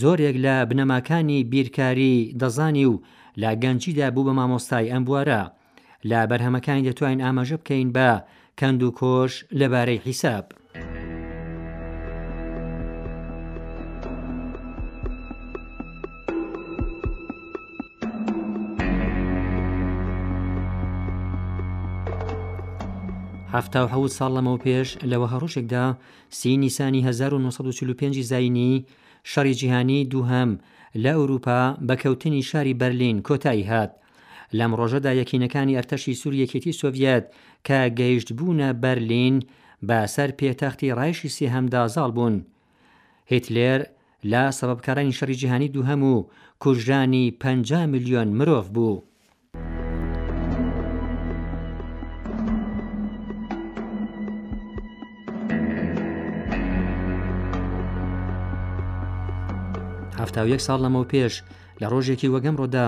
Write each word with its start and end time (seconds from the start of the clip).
زۆرێک 0.00 0.36
لە 0.44 0.54
بنەماکانی 0.70 1.44
بیرکاری 1.52 2.14
دەزانی 2.40 2.86
و 2.90 2.94
لا 3.42 3.50
گەنجیدا 3.62 4.08
بوو 4.14 4.26
بە 4.28 4.32
مامۆستای 4.38 4.90
ئەم 4.92 5.02
بوارە 5.08 5.42
لا 6.10 6.20
بەرهەمەکانی 6.30 6.86
دەتوانین 6.88 7.24
ئاماژە 7.26 7.56
بکەین 7.60 7.88
بە 7.96 8.10
کەند 8.58 8.80
و 8.82 8.90
کۆش 9.00 9.32
لەبارەی 9.60 10.02
حیساب. 10.06 10.44
ه 23.60 23.62
ساڵ 24.18 24.30
لەمەەوە 24.36 24.60
پێش 24.66 24.88
لەوە 25.10 25.26
هەڕۆشێکدا 25.32 25.84
سی 26.38 26.52
نیسانی 26.62 27.00
1945 27.08 28.16
زینی 28.30 28.74
شەڕی 29.30 29.54
جیهانی 29.60 30.00
دووهەم 30.12 30.50
لە 31.02 31.12
ئەوروپا 31.18 31.60
بەکەوتنی 31.88 32.46
شاری 32.50 32.78
بەرلین 32.80 33.18
کۆتایی 33.26 33.68
هات 33.70 33.92
لەم 34.58 34.72
ڕۆژەدا 34.78 35.12
یەکینەکانی 35.20 35.76
ئەرتەشی 35.76 36.18
سووریەکێتی 36.20 36.78
سۆڤەت 36.80 37.24
کە 37.66 37.78
گەیشت 37.98 38.28
بوونە 38.38 38.68
بەرلین 38.82 39.36
بەسەر 39.88 40.30
پێتەختی 40.38 40.94
ڕایشی 40.98 41.32
سێهەمدا 41.36 41.82
زاڵ 41.94 42.10
بوون. 42.16 42.36
هیتلێر 43.32 43.80
لا 44.32 44.44
سەبەبکارانی 44.58 45.16
شەڕی 45.18 45.36
جیهانی 45.40 45.68
دووهەم 45.74 46.02
و 46.12 46.16
کوژانی 46.62 47.24
5 47.42 47.72
میلیۆن 47.92 48.28
مرۆڤ 48.38 48.66
بوو. 48.74 48.96
هەفتاویەک 60.22 60.60
ساڵ 60.66 60.78
لەمەەوە 60.84 61.10
پێش 61.12 61.34
لە 61.80 61.86
ڕۆژێکی 61.92 62.32
وەگەمڕۆدا 62.34 62.86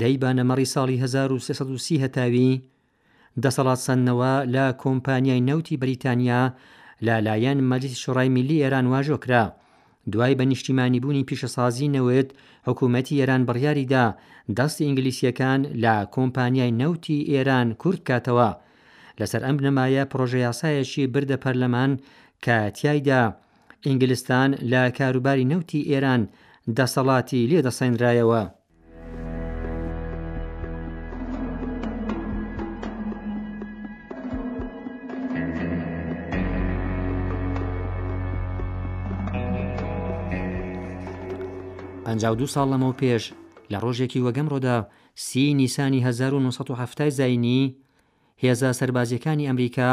دەیبانە 0.00 0.42
مەڕی 0.50 0.68
ساڵی 0.74 0.96
1930 1.04 2.02
هەتاوی 2.04 2.60
دەسەڵات 3.42 3.80
سندنەوە 3.86 4.32
لە 4.54 4.64
کۆمپانیای 4.84 5.44
نەوتی 5.48 5.80
بریتانیا 5.82 6.42
لالایەن 7.06 7.58
مەلیسی 7.70 8.00
شڕای 8.04 8.28
میلی 8.36 8.62
ئێران 8.62 8.86
واژۆکرا 8.92 9.44
دوای 10.12 10.34
بە 10.38 10.44
نیشتیمانی 10.52 11.00
بوونی 11.02 11.26
پیشەسازی 11.28 11.92
نەوێت 11.96 12.28
حکوومەتتی 12.68 13.18
ئێران 13.20 13.42
بڕیاریدا 13.48 14.06
دەستی 14.58 14.84
ئینگلیسیەکان 14.86 15.60
لە 15.82 15.94
کۆمپانیای 16.14 16.76
نەوتی 16.80 17.18
ئێران 17.32 17.68
کورد 17.82 18.00
کاتەوە 18.08 18.50
لەسەر 19.20 19.42
ئەم 19.46 19.56
نەمایە 19.64 20.02
پرۆژە 20.10 20.38
یاسایەکی 20.46 21.10
بردە 21.14 21.36
پەرلەمان 21.44 21.92
کە 22.44 22.56
تایدا 22.78 23.22
ئینگلستان 23.86 24.50
لە 24.72 24.82
کاروباری 24.98 25.48
نەوتی 25.52 25.82
ئێران 25.90 26.22
دەسەڵاتی 26.76 27.48
لێ 27.50 27.60
دەسەندرایەوە. 27.66 28.42
دو 42.40 42.46
ساڵ 42.54 42.66
لەمە 42.72 42.88
و 42.90 42.98
پێش 43.00 43.24
لە 43.70 43.76
ڕۆژێکی 43.84 44.22
وەگەمڕۆدا 44.24 44.76
سی 45.24 45.44
نیسانی 45.58 46.00
1970 46.06 47.10
زینی 47.18 47.74
هێزا 48.42 48.70
سربازیەکانی 48.78 49.46
ئەمریکا 49.48 49.92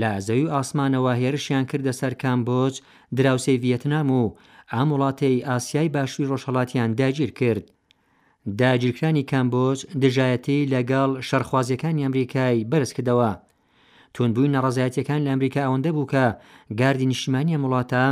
لە 0.00 0.10
زەوی 0.26 0.50
ئاسمانەوە 0.54 1.12
هێرشیان 1.20 1.64
کردە 1.70 1.92
سەر 2.00 2.12
کامبۆج 2.22 2.74
دراوسێ 3.16 3.54
ڤێتنام 3.62 4.08
و 4.20 4.24
ئام 4.72 4.92
وڵاتەی 4.92 5.36
ئاسیای 5.46 5.88
باشووی 5.96 6.28
ڕۆژهڵاتیان 6.30 6.90
داگیر 7.00 7.30
کرد 7.38 7.64
داگیرکرانی 8.60 9.22
کامبۆج 9.32 9.78
دژایەتی 10.02 10.68
لەگەڵ 10.74 11.10
شەرخوازیەکانی 11.28 12.04
ئەمریکای 12.04 12.66
بەرزکردەوە 12.70 13.30
تونبووی 14.14 14.52
نەڕزایەتەکان 14.54 15.20
لە 15.24 15.28
ئەمریکا 15.32 15.60
ئەوەندە 15.64 15.90
بوو 15.96 16.10
کە 16.12 16.24
گاردی 16.80 17.06
نیشتیمانی 17.10 17.60
وڵاتە 17.62 18.04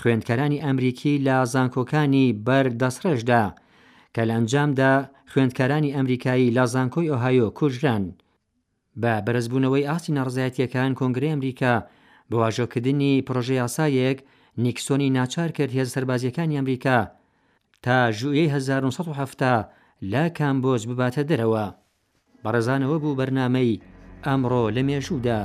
خوێندکارانی 0.00 0.62
ئەمریکی 0.64 1.14
لە 1.26 1.36
زانکۆکانی 1.52 2.26
بەردەسرەشدا 2.46 3.44
کە 4.14 4.22
لە 4.28 4.32
ئەنجامدا 4.36 4.92
خوێندکارانی 5.32 5.94
ئەمریکایی 5.96 6.52
لە 6.56 6.64
زانکۆی 6.74 7.10
ئۆهایۆ 7.12 7.46
کوژران 7.58 8.04
بە 9.02 9.12
بەرزبوونەوەی 9.26 9.88
ئاسی 9.90 10.14
نەڕزایەتیەکان 10.18 10.90
کۆنگری 11.00 11.30
ئەمریکا 11.34 11.74
بەواژۆکردنی 12.30 13.24
پرۆژه 13.26 13.54
یاسایەک 13.62 14.18
نیکسۆنی 14.62 15.08
ناچار 15.16 15.48
کرد 15.56 15.72
هێز 15.76 15.88
سەربازیەکانی 15.94 16.58
ئەمریکا 16.58 16.98
تا 17.84 17.96
ژوئەی 18.18 18.46
1970 18.48 19.68
لا 20.12 20.24
کامبۆز 20.38 20.82
بباتە 20.88 21.22
دەرەوە 21.30 21.66
بەڕێزانەوە 22.42 22.96
بوو 23.02 23.18
بەرنامەی 23.20 23.80
ئەمڕۆ 24.24 24.62
لە 24.76 24.82
مێژوودا. 24.88 25.40